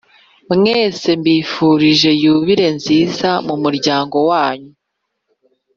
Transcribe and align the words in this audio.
mwese 0.55 1.09
mbifurije 1.21 2.09
yubile 2.23 2.67
nziza 2.77 3.29
mumuryango 3.47 4.17
wanyu 4.29 4.71